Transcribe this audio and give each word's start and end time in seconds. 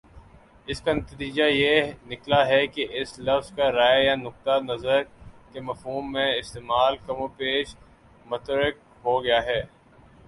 اس 0.67 0.81
کا 0.81 0.93
نتیجہ 0.93 1.43
یہ 1.43 1.91
نکلا 2.07 2.47
ہے 2.47 2.67
کہ 2.67 2.85
اس 2.91 3.19
لفظ 3.19 3.51
کا 3.51 3.71
رائے 3.71 4.05
یا 4.05 4.15
نقطۂ 4.15 4.59
نظر 4.63 5.01
کے 5.51 5.61
مفہوم 5.61 6.11
میں 6.11 6.29
استعمال 6.35 6.95
کم 7.05 7.21
و 7.21 7.27
بیش 7.27 7.75
متروک 8.25 8.75
ہو 9.05 9.23
گیا 9.23 9.43
ہے 9.43 9.61